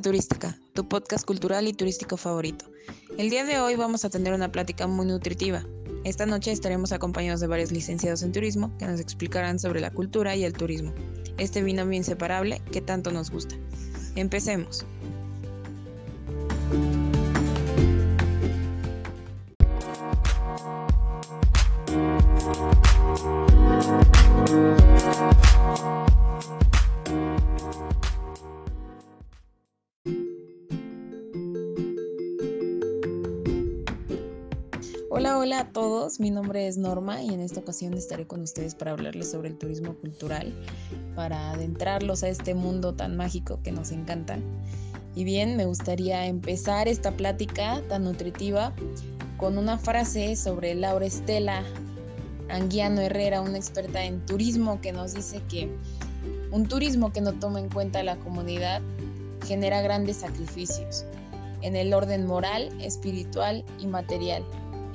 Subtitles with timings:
[0.00, 2.66] Turística, tu podcast cultural y turístico favorito.
[3.16, 5.64] El día de hoy vamos a tener una plática muy nutritiva.
[6.04, 10.36] Esta noche estaremos acompañados de varios licenciados en turismo que nos explicarán sobre la cultura
[10.36, 10.92] y el turismo,
[11.38, 13.56] este binomio inseparable que tanto nos gusta.
[14.16, 14.84] Empecemos.
[35.96, 39.48] Todos, mi nombre es Norma y en esta ocasión estaré con ustedes para hablarles sobre
[39.48, 40.52] el turismo cultural,
[41.14, 44.38] para adentrarlos a este mundo tan mágico que nos encanta.
[45.14, 48.74] Y bien, me gustaría empezar esta plática tan nutritiva
[49.38, 51.64] con una frase sobre Laura Estela
[52.50, 55.74] Anguiano Herrera, una experta en turismo, que nos dice que
[56.50, 58.82] un turismo que no toma en cuenta la comunidad
[59.46, 61.06] genera grandes sacrificios
[61.62, 64.44] en el orden moral, espiritual y material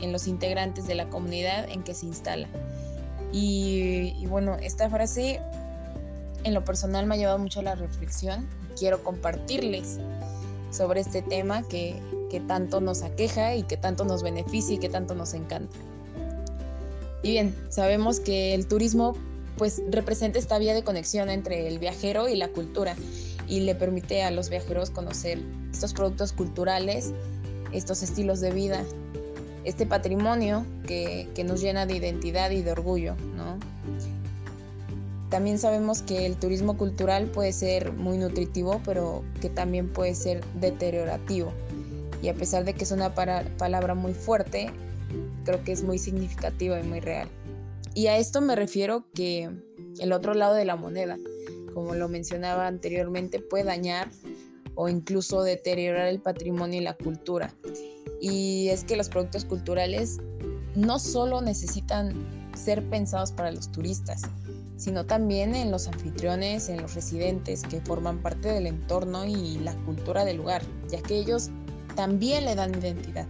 [0.02, 2.48] en los integrantes de la comunidad en que se instala.
[3.32, 5.40] Y, bueno, esta frase
[6.44, 8.48] en lo personal me ha llevado mucho a la reflexión.
[8.78, 10.00] Quiero compartirles
[10.70, 11.96] sobre este tema que,
[12.30, 15.78] que tanto nos aqueja y que tanto nos beneficia y que tanto nos encanta.
[17.24, 19.16] Y bien, sabemos que el turismo
[19.58, 22.96] pues representa esta vía de conexión entre el viajero y la cultura
[23.48, 25.40] y le permite a los viajeros conocer
[25.72, 27.12] estos productos culturales,
[27.72, 28.84] estos estilos de vida
[29.64, 33.58] este patrimonio que, nos llena de identidad y de orgullo, ¿no?
[35.30, 40.44] También sabemos que el turismo cultural puede ser muy nutritivo, pero que también puede ser
[40.60, 41.54] deteriorativo.
[42.22, 44.70] Y a pesar de que es una palabra muy fuerte,
[45.46, 47.30] creo que es muy significativa y muy real.
[47.94, 49.50] Y a esto me refiero que
[50.00, 51.18] el otro lado de la moneda,
[51.74, 54.10] como lo mencionaba anteriormente, puede dañar
[54.76, 57.54] o incluso deteriorar el patrimonio y la cultura.
[58.22, 60.20] Y es que los productos culturales
[60.76, 62.14] no solo necesitan
[62.56, 64.22] ser pensados para los turistas,
[64.78, 69.74] sino también en los anfitriones, en los residentes que forman parte del entorno y la
[69.86, 71.50] cultura del lugar, ya que ellos
[71.96, 73.28] también le dan identidad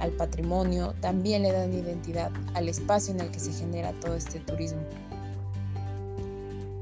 [0.00, 4.40] al patrimonio, también le dan identidad al espacio en el que se genera todo este
[4.40, 4.80] turismo.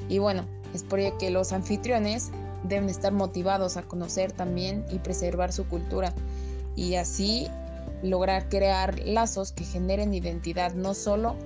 [0.09, 2.31] Y bueno, es por ello que los anfitriones
[2.65, 6.13] deben estar motivados a conocer también y preservar su cultura
[6.77, 7.49] y así
[8.03, 11.37] lograr crear lazos que generen identidad no solo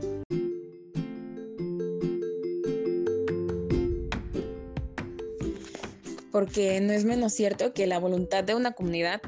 [6.39, 9.21] porque no es menos cierto que la voluntad de una comunidad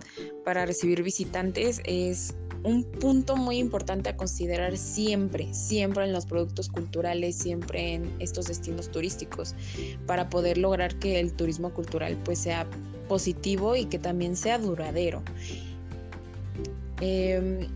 [0.45, 6.69] para recibir visitantes es un punto muy importante a considerar siempre, siempre en los productos
[6.69, 9.55] culturales, siempre en estos destinos turísticos,
[10.07, 12.67] para poder lograr que el turismo cultural pues sea
[13.09, 15.23] positivo y que también sea duradero.
[17.01, 17.69] Em,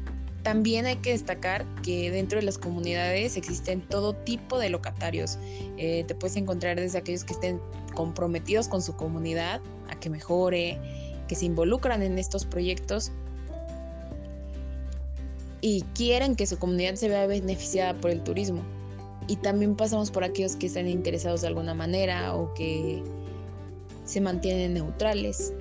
[0.43, 5.39] también hay que destacar que dentro de las comunidades existen todo tipo de locatarios.
[5.79, 7.61] Eh, te puedes encontrar desde aquellos que estén
[7.95, 10.79] comprometidos con su comunidad a que mejore,
[11.29, 13.11] que se involucran en estos proyectos
[15.63, 18.63] y quieren que su comunidad se vea beneficiada por el turismo.
[19.29, 23.03] Y también pasamos por aquellos que están interesados de alguna manera o que
[24.05, 25.55] se mantienen neutrales.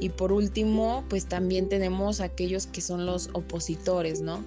[0.00, 4.44] Y por último, pues también tenemos aquellos que son los opositores, ¿no?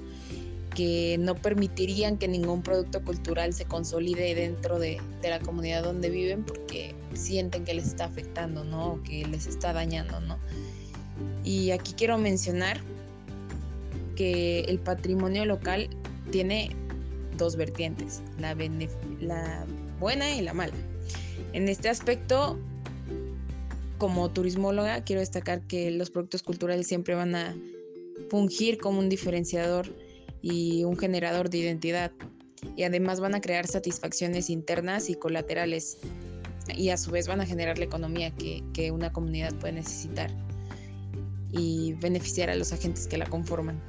[0.75, 6.43] Que no permitirían que ningún producto cultural se consolide dentro de, la comunidad donde viven
[6.43, 9.01] porque sienten que les está afectando, ¿no?
[9.03, 10.37] Que les está dañando, ¿no?
[11.43, 12.79] Y aquí quiero mencionar
[14.15, 15.89] que el patrimonio local
[16.31, 16.71] tiene
[17.37, 18.55] dos vertientes, la,
[19.19, 19.65] la
[19.99, 20.73] buena y la mala.
[21.53, 22.57] En este aspecto,
[24.01, 27.55] como turismóloga quiero destacar que los productos culturales siempre van a
[28.31, 29.95] fungir como un diferenciador
[30.41, 32.11] y un generador de identidad
[32.75, 35.99] y además van a crear satisfacciones internas y colaterales
[36.75, 40.31] y a su vez van a generar la economía que, que una comunidad puede necesitar
[41.51, 43.79] y beneficiar a los agentes que la conforman.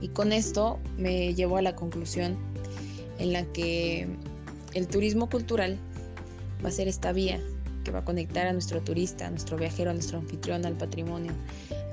[0.00, 2.36] Y con esto me llevo a la conclusión
[3.18, 4.06] en la que
[4.74, 5.80] el turismo cultural
[6.64, 7.40] va a ser esta vía
[7.86, 11.32] que va a conectar a nuestro turista, a nuestro viajero, a nuestro anfitrión, al patrimonio,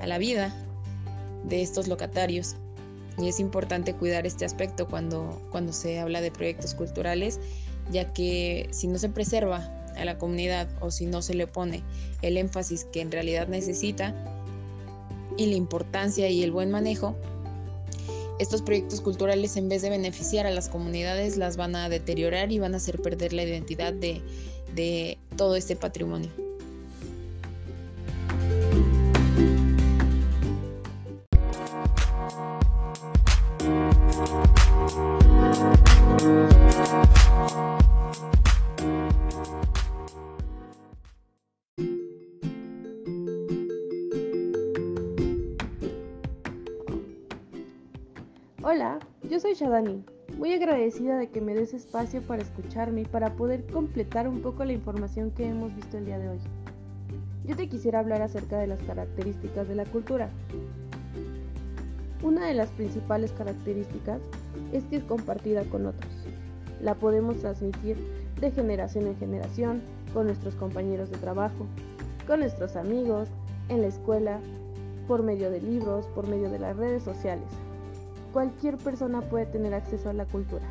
[0.00, 0.52] a la vida
[1.44, 2.56] de estos locatarios.
[3.16, 7.38] Y es importante cuidar este aspecto cuando, cuando se habla de proyectos culturales,
[7.92, 11.84] ya que si no se preserva a la comunidad o si no se le pone
[12.22, 14.12] el énfasis que en realidad necesita
[15.36, 17.14] y la importancia y el buen manejo,
[18.40, 22.58] estos proyectos culturales en vez de beneficiar a las comunidades las van a deteriorar y
[22.58, 24.22] van a hacer perder la identidad de,
[24.74, 26.30] de todo este patrimonio.
[48.62, 48.98] Hola,
[49.28, 50.13] yo soy Shadani
[50.44, 54.62] muy agradecida de que me des espacio para escucharme y para poder completar un poco
[54.66, 56.38] la información que hemos visto el día de hoy.
[57.46, 60.28] Yo te quisiera hablar acerca de las características de la cultura.
[62.22, 64.20] Una de las principales características
[64.70, 66.12] es que es compartida con otros.
[66.82, 67.96] La podemos transmitir
[68.38, 69.80] de generación en generación,
[70.12, 71.66] con nuestros compañeros de trabajo,
[72.26, 73.30] con nuestros amigos,
[73.70, 74.40] en la escuela,
[75.08, 77.48] por medio de libros, por medio de las redes sociales.
[78.34, 80.66] Cualquier persona puede tener acceso a la cultura.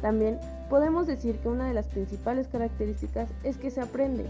[0.00, 4.24] También podemos decir que una de las principales características es que se aprende.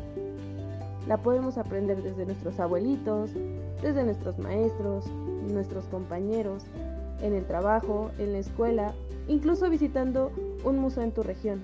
[1.06, 3.30] La podemos aprender desde nuestros abuelitos,
[3.80, 5.06] desde nuestros maestros,
[5.52, 6.64] nuestros compañeros,
[7.22, 8.92] en el trabajo, en la escuela,
[9.28, 10.32] incluso visitando
[10.64, 11.62] un museo en tu región.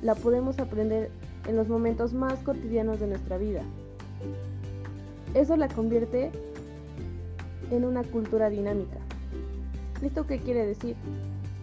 [0.00, 1.10] La podemos aprender
[1.48, 3.62] en los momentos más cotidianos de nuestra vida.
[5.34, 6.30] Eso la convierte
[7.70, 8.98] en una cultura dinámica.
[10.02, 10.96] ¿Esto qué quiere decir?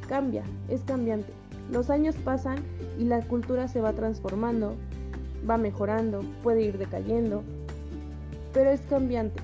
[0.07, 1.31] Cambia, es cambiante.
[1.71, 2.57] Los años pasan
[3.00, 4.75] y la cultura se va transformando,
[5.50, 7.44] va mejorando, puede ir decayendo,
[8.53, 9.41] pero es cambiante.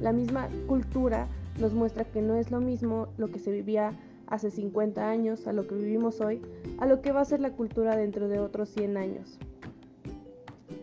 [0.00, 1.26] La misma cultura
[1.60, 3.92] nos muestra que no es lo mismo lo que se vivía
[4.26, 6.40] hace 50 años a lo que vivimos hoy,
[6.78, 9.38] a lo que va a ser la cultura dentro de otros 100 años.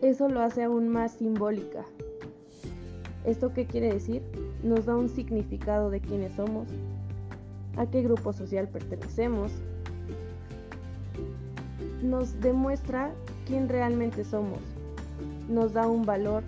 [0.02, 1.84] Eso lo hace aún más simbólica.
[3.24, 4.22] ¿Esto qué quiere decir?
[4.62, 6.68] Nos da un significado de quiénes somos,
[7.76, 9.52] a qué grupo social pertenecemos,
[12.02, 13.12] nos demuestra
[13.46, 14.58] quién realmente somos,
[15.48, 16.42] nos da un valor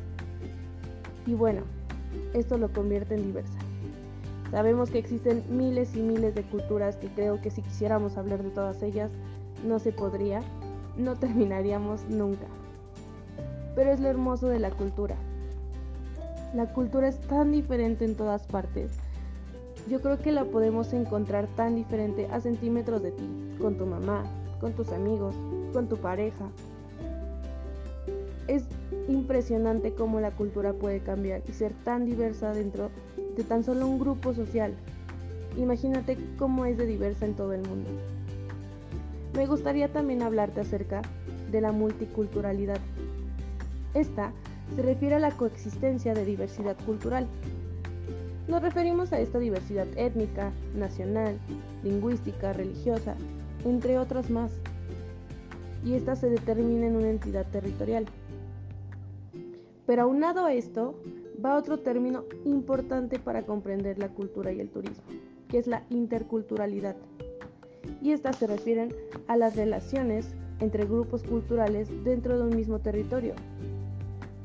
[1.27, 1.63] y bueno,
[2.33, 3.59] esto lo convierte en diversa.
[4.51, 8.51] Sabemos que existen miles y miles de culturas que creo que si quisiéramos hablar de
[8.51, 9.11] todas ellas,
[9.67, 10.41] no se podría,
[10.97, 12.47] no terminaríamos nunca.
[13.75, 15.17] Pero es lo hermoso de la cultura.
[16.55, 18.93] La cultura es tan diferente en todas partes.
[19.89, 23.27] Yo creo que la podemos encontrar tan diferente a centímetros de ti,
[23.59, 24.25] con tu mamá,
[24.61, 25.35] con tus amigos,
[25.73, 26.51] con tu pareja.
[28.49, 28.65] Es
[29.09, 32.91] impresionante cómo la cultura puede cambiar y ser tan diversa dentro
[33.35, 34.75] de tan solo un grupo social.
[35.57, 37.89] Imagínate cómo es de diversa en todo el mundo.
[39.35, 41.01] Me gustaría también hablarte acerca
[41.51, 42.79] de la multiculturalidad.
[43.95, 44.33] Esta
[44.75, 47.27] se refiere a la coexistencia de diversidad cultural.
[48.49, 51.39] Nos referimos a esta diversidad étnica, nacional,
[51.83, 53.15] lingüística, religiosa,
[53.65, 54.53] entre otras más.
[55.85, 58.07] Y esta se determina en una entidad territorial.
[59.87, 60.95] Pero aunado a esto,
[61.45, 65.05] va otro término importante para comprender la cultura y el turismo,
[65.49, 66.97] que es la interculturalidad.
[68.01, 68.95] Y estas se refieren
[69.27, 73.35] a las relaciones entre grupos culturales dentro de un mismo territorio,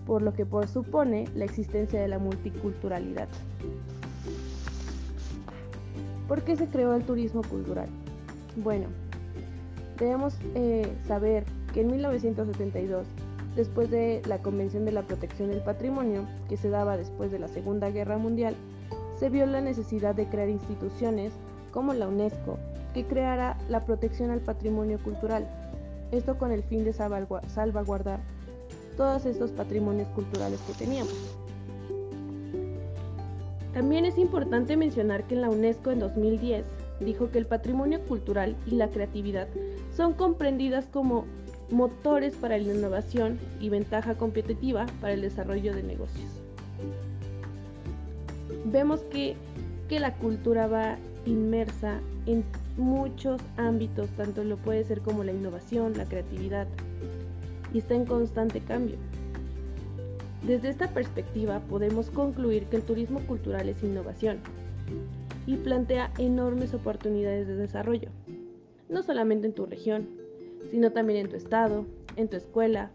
[0.07, 3.27] por lo que supone la existencia de la multiculturalidad.
[6.27, 7.89] ¿Por qué se creó el turismo cultural?
[8.55, 8.87] Bueno,
[9.99, 13.05] debemos eh, saber que en 1972
[13.57, 17.47] después de la Convención de la Protección del Patrimonio, que se daba después de la
[17.47, 18.55] Segunda Guerra Mundial,
[19.19, 21.33] se vio la necesidad de crear instituciones
[21.71, 22.59] como la UNESCO,
[22.93, 25.49] que creara la protección al patrimonio cultural,
[26.11, 28.19] esto con el fin de salvaguardar
[28.97, 31.13] todos estos patrimonios culturales que teníamos.
[33.73, 36.65] También es importante mencionar que la UNESCO en 2010
[36.99, 39.47] dijo que el patrimonio cultural y la creatividad
[39.95, 41.25] son comprendidas como
[41.69, 46.29] motores para la innovación y ventaja competitiva para el desarrollo de negocios.
[48.65, 49.35] Vemos que,
[49.87, 52.43] que la cultura va inmersa en
[52.77, 56.67] muchos ámbitos, tanto lo puede ser como la innovación, la creatividad,
[57.73, 58.97] y está en constante cambio.
[60.45, 64.39] Desde esta perspectiva podemos concluir que el turismo cultural es innovación
[65.45, 68.09] y plantea enormes oportunidades de desarrollo,
[68.89, 70.07] no solamente en tu región,
[70.71, 72.91] sino también en tu estado, en tu escuela,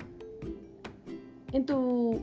[1.53, 2.21] en tu,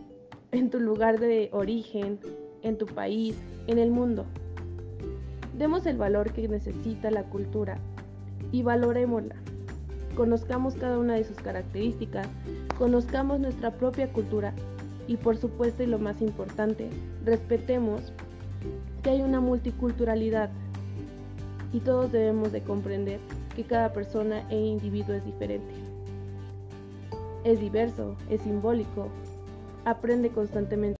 [0.51, 2.19] en tu lugar de origen,
[2.63, 3.35] en tu país,
[3.67, 4.25] en el mundo.
[5.57, 7.79] Demos el valor que necesita la cultura
[8.51, 9.35] y valorémosla.
[10.15, 12.27] Conozcamos cada una de sus características,
[12.77, 14.53] conozcamos nuestra propia cultura
[15.07, 16.89] y por supuesto y lo más importante,
[17.25, 18.13] respetemos
[19.01, 20.49] que hay una multiculturalidad
[21.73, 23.19] y todos debemos de comprender
[23.55, 25.73] que cada persona e individuo es diferente.
[27.43, 29.07] Es diverso, es simbólico,
[29.85, 30.98] aprende constantemente.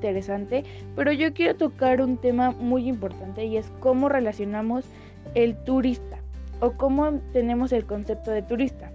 [0.00, 0.64] Interesante,
[0.96, 4.86] pero yo quiero tocar un tema muy importante y es cómo relacionamos
[5.34, 6.18] el turista
[6.60, 8.90] o cómo tenemos el concepto de turista,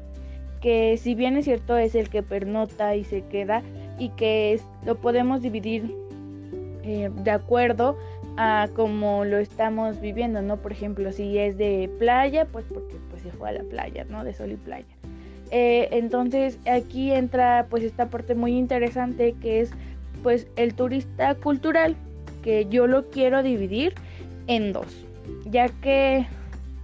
[0.61, 3.61] que si bien es cierto es el que pernota y se queda
[3.99, 5.95] y que lo podemos dividir
[6.83, 7.97] eh, de acuerdo
[8.37, 10.57] a cómo lo estamos viviendo, ¿no?
[10.57, 14.23] Por ejemplo, si es de playa, pues porque pues se fue a la playa, ¿no?
[14.23, 14.95] De sol y playa.
[15.51, 19.71] Eh, entonces aquí entra pues esta parte muy interesante que es
[20.23, 21.95] pues el turista cultural,
[22.43, 23.93] que yo lo quiero dividir
[24.47, 25.05] en dos,
[25.45, 26.25] ya que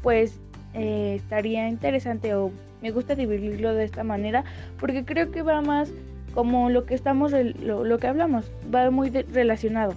[0.02, 0.40] pues
[0.74, 4.44] eh, estaría interesante o me gusta dividirlo de esta manera
[4.80, 5.94] porque creo que va más
[6.34, 9.94] como lo que estamos, lo, lo que hablamos, va muy relacionado.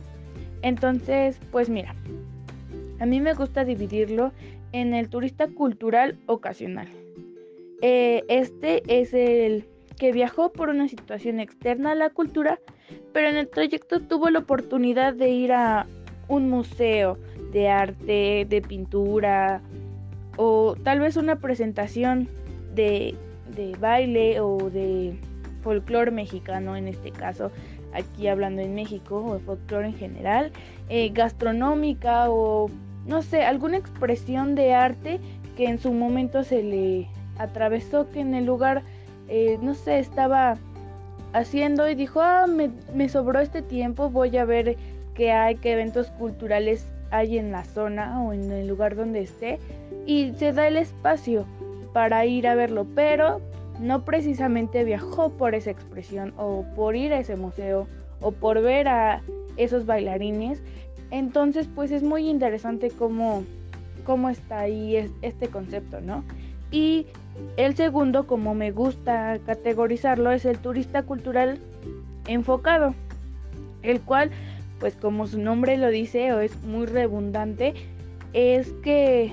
[0.62, 1.94] Entonces, pues mira,
[2.98, 4.32] a mí me gusta dividirlo
[4.72, 6.88] en el turista cultural ocasional.
[7.82, 9.66] Eh, este es el
[9.98, 12.58] que viajó por una situación externa a la cultura,
[13.12, 15.86] pero en el trayecto tuvo la oportunidad de ir a
[16.28, 17.18] un museo
[17.52, 19.60] de arte, de pintura,
[20.36, 22.28] o tal vez una presentación
[22.74, 23.14] de,
[23.54, 25.16] de baile o de
[25.62, 27.50] folclore mexicano en este caso,
[27.92, 30.52] aquí hablando en México, o folclore en general,
[30.88, 32.68] eh, gastronómica o
[33.06, 35.20] no sé, alguna expresión de arte
[35.56, 37.08] que en su momento se le
[37.38, 38.82] atravesó, que en el lugar,
[39.28, 40.56] eh, no sé, estaba
[41.32, 44.76] haciendo y dijo, ah, me, me sobró este tiempo, voy a ver
[45.14, 49.58] qué hay, qué eventos culturales hay en la zona o en el lugar donde esté
[50.06, 51.46] y se da el espacio
[51.92, 53.40] para ir a verlo, pero
[53.80, 57.86] no precisamente viajó por esa expresión o por ir a ese museo
[58.20, 59.22] o por ver a
[59.56, 60.62] esos bailarines.
[61.10, 63.44] Entonces, pues es muy interesante cómo,
[64.04, 66.24] cómo está ahí este concepto, ¿no?
[66.70, 67.06] Y
[67.56, 71.58] el segundo, como me gusta categorizarlo, es el turista cultural
[72.26, 72.94] enfocado,
[73.82, 74.30] el cual,
[74.80, 77.74] pues como su nombre lo dice o es muy redundante,
[78.32, 79.32] es que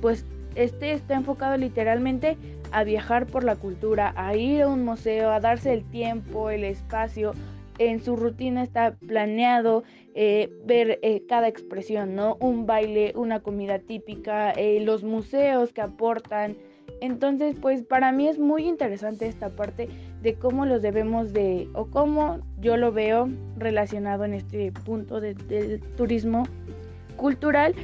[0.00, 2.36] pues este está enfocado literalmente
[2.72, 6.64] a viajar por la cultura, a ir a un museo, a darse el tiempo, el
[6.64, 7.32] espacio.
[7.78, 9.82] En su rutina está planeado
[10.14, 12.36] eh, ver eh, cada expresión, ¿no?
[12.40, 16.56] Un baile, una comida típica, eh, los museos que aportan.
[17.02, 19.88] Entonces, pues para mí es muy interesante esta parte
[20.22, 23.28] de cómo los debemos de, o cómo yo lo veo
[23.58, 26.44] relacionado en este punto del turismo
[27.16, 27.74] cultural,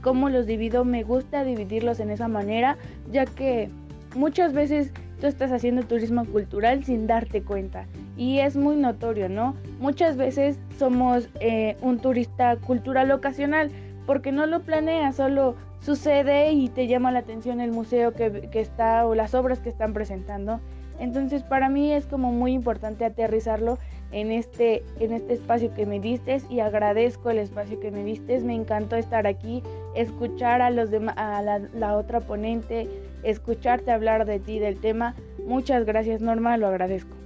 [0.00, 2.78] cómo los divido, me gusta dividirlos en esa manera,
[3.10, 3.68] ya que
[4.14, 7.86] muchas veces tú estás haciendo turismo cultural sin darte cuenta
[8.16, 9.54] y es muy notorio, ¿no?
[9.80, 13.70] Muchas veces somos eh, un turista cultural ocasional
[14.06, 18.60] porque no lo planeas, solo sucede y te llama la atención el museo que, que
[18.60, 20.60] está o las obras que están presentando.
[20.98, 23.78] Entonces para mí es como muy importante aterrizarlo
[24.12, 28.38] en este, en este espacio que me diste y agradezco el espacio que me diste.
[28.40, 29.62] Me encantó estar aquí,
[29.94, 32.88] escuchar a, los a la, la otra ponente,
[33.22, 35.14] escucharte hablar de ti, del tema.
[35.46, 37.21] Muchas gracias Norma, lo agradezco.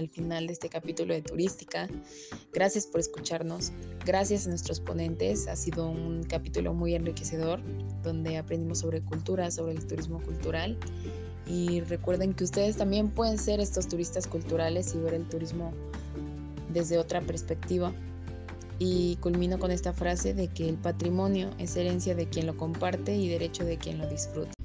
[0.00, 1.88] Al final de este capítulo de Turística.
[2.52, 3.70] Gracias por escucharnos.
[4.04, 5.46] Gracias a nuestros ponentes.
[5.46, 7.60] Ha sido un capítulo muy enriquecedor
[8.02, 10.78] donde aprendimos sobre cultura, sobre el turismo cultural.
[11.46, 15.72] Y recuerden que ustedes también pueden ser estos turistas culturales y ver el turismo
[16.72, 17.92] desde otra perspectiva.
[18.78, 23.14] Y culmino con esta frase de que el patrimonio es herencia de quien lo comparte
[23.14, 24.59] y derecho de quien lo disfruta.